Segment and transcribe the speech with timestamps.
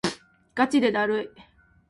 [0.55, 1.29] がちでだるい